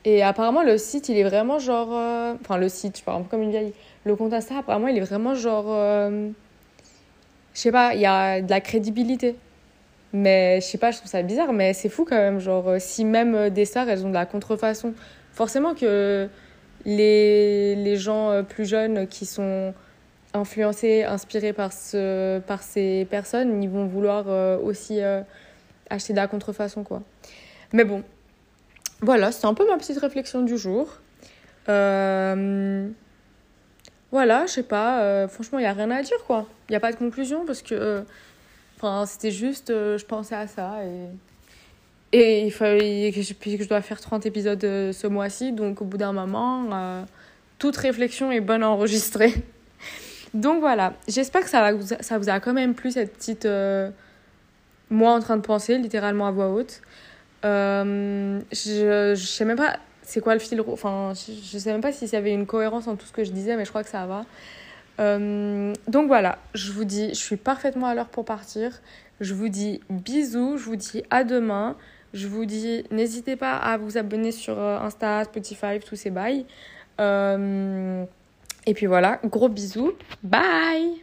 Et 0.03 0.24
apparemment, 0.24 0.63
le 0.63 0.77
site, 0.77 1.10
il 1.10 1.17
est 1.17 1.24
vraiment 1.24 1.60
genre. 1.60 1.89
Euh, 1.91 2.34
enfin, 2.41 2.58
le 2.58 2.70
site, 2.70 2.98
je 2.98 3.03
parle 3.03 3.22
un 3.22 3.24
peu 3.24 3.29
comme 3.29 3.43
une 3.43 3.51
vieille. 3.51 3.74
Le 4.03 4.15
compte 4.15 4.34
Insta, 4.34 4.58
apparemment, 4.60 4.88
il 4.88 4.98
est 4.98 5.01
vraiment 5.01 5.36
genre. 5.36 5.65
Euh, 5.67 6.29
je 7.53 7.60
sais 7.60 7.72
pas, 7.72 7.93
il 7.93 8.01
y 8.01 8.05
a 8.05 8.41
de 8.41 8.50
la 8.50 8.62
crédibilité. 8.62 9.36
Mais 10.13 10.60
je 10.60 10.65
sais 10.65 10.77
pas, 10.77 10.91
je 10.91 10.98
trouve 10.98 11.10
ça 11.10 11.22
bizarre, 11.22 11.53
mais 11.53 11.74
c'est 11.74 11.89
fou 11.89 12.05
quand 12.05 12.17
même. 12.17 12.39
Genre, 12.39 12.75
si 12.79 13.05
même 13.05 13.50
des 13.50 13.65
stars, 13.65 13.88
elles 13.89 14.05
ont 14.05 14.10
de 14.10 14.13
la 14.13 14.25
contrefaçon. 14.25 14.93
Forcément 15.31 15.74
que 15.74 16.29
les, 16.86 17.75
les 17.75 17.96
gens 17.98 18.31
euh, 18.31 18.43
plus 18.43 18.65
jeunes 18.65 19.08
qui 19.08 19.25
sont 19.25 19.74
influencés, 20.34 21.03
inspirés 21.03 21.53
par, 21.53 21.74
ce, 21.74 22.39
par 22.39 22.63
ces 22.63 23.05
personnes, 23.10 23.62
ils 23.62 23.70
vont 23.70 23.86
vouloir 23.86 24.25
euh, 24.27 24.58
aussi 24.58 25.01
euh, 25.01 25.22
acheter 25.89 26.13
de 26.13 26.17
la 26.17 26.27
contrefaçon, 26.27 26.84
quoi. 26.84 27.01
Mais 27.74 27.84
bon, 27.84 28.03
voilà, 29.01 29.31
c'est 29.31 29.46
un 29.46 29.53
peu 29.53 29.67
ma 29.67 29.77
petite 29.77 30.00
réflexion 30.00 30.41
du 30.41 30.58
jour. 30.58 30.98
voilà, 31.67 32.88
je 34.46 34.51
sais 34.51 34.63
pas, 34.63 35.27
franchement, 35.27 35.60
il 35.60 35.63
n'y 35.63 35.67
a 35.67 35.74
rien 35.74 35.91
à 35.91 36.01
dire, 36.01 36.24
quoi. 36.25 36.48
Il 36.70 36.74
n'y 36.74 36.77
a 36.77 36.79
pas 36.79 36.91
de 36.91 36.98
conclusion 36.98 37.46
parce 37.46 37.62
que, 37.62 38.03
enfin, 38.77 39.05
c'était 39.05 39.31
juste, 39.31 39.70
je 39.70 40.05
pensais 40.05 40.36
à 40.36 40.48
ça 40.48 40.84
et 40.84 41.10
et 42.13 42.46
il 42.46 42.51
fallait 42.51 43.12
que 43.13 43.22
je, 43.22 43.67
dois 43.67 43.81
faire 43.81 44.01
30 44.01 44.25
épisodes 44.25 44.63
euh, 44.63 44.91
ce 44.91 45.08
mois-ci, 45.08 45.53
donc 45.53 45.81
au 45.81 45.86
bout 45.86 45.98
d'un 45.98 46.12
moment, 46.12 46.65
euh, 46.74 47.03
toute 47.58 47.77
réflexion 47.77 48.31
est 48.31 48.41
bonne 48.41 48.63
à 48.63 48.70
enregistrer. 48.70 49.34
donc 50.34 50.60
voilà, 50.60 50.93
j'espère 51.08 51.41
que 51.41 51.50
ça, 51.50 51.72
va, 51.72 51.79
ça 52.01 52.17
vous 52.17 52.29
a 52.29 52.39
quand 52.39 52.53
même 52.53 52.74
plu 52.74 52.91
cette 52.91 53.13
petite... 53.13 53.46
Euh, 53.46 53.89
moi 54.89 55.13
en 55.13 55.22
train 55.22 55.38
de 55.38 55.41
penser, 55.41 55.77
littéralement 55.77 56.27
à 56.27 56.31
voix 56.31 56.50
haute. 56.50 56.81
Je, 57.43 59.13
je 59.15 59.25
sais 59.25 59.45
même 59.45 59.57
pas 59.57 59.77
c'est 60.03 60.19
quoi 60.19 60.33
le 60.33 60.39
fil... 60.39 60.62
Enfin, 60.67 61.13
je, 61.15 61.31
je 61.31 61.57
sais 61.57 61.71
même 61.71 61.81
pas 61.81 61.91
s'il 61.91 62.12
y 62.12 62.15
avait 62.15 62.33
une 62.33 62.45
cohérence 62.45 62.88
en 62.88 62.95
tout 62.95 63.05
ce 63.05 63.13
que 63.13 63.24
je 63.24 63.31
disais, 63.31 63.55
mais 63.55 63.65
je 63.65 63.69
crois 63.69 63.83
que 63.83 63.89
ça 63.89 64.05
va. 64.05 64.25
Euh, 65.00 65.74
donc 65.88 66.07
voilà, 66.07 66.38
je 66.53 66.71
vous 66.71 66.83
dis, 66.83 67.10
je 67.10 67.19
suis 67.19 67.38
parfaitement 67.38 67.88
à 67.88 67.95
l'heure 67.95 68.10
pour 68.10 68.25
partir. 68.25 68.81
Je 69.19 69.33
vous 69.33 69.50
dis 69.50 69.79
bisous, 69.89 70.57
je 70.57 70.65
vous 70.65 70.75
dis 70.75 71.03
à 71.10 71.24
demain. 71.24 71.75
Je 72.13 72.27
vous 72.27 72.45
dis, 72.45 72.83
n'hésitez 72.91 73.38
pas 73.38 73.55
à 73.55 73.77
vous 73.77 73.98
abonner 73.98 74.31
sur 74.31 74.60
euh, 74.60 74.79
Insta, 74.79 75.24
Spotify, 75.24 75.79
tous 75.79 75.95
ces 75.95 76.10
bails. 76.10 76.45
Euh, 77.00 78.03
et 78.65 78.74
puis 78.74 78.86
voilà, 78.86 79.19
gros 79.24 79.50
bisous. 79.50 79.93
Bye 80.24 81.01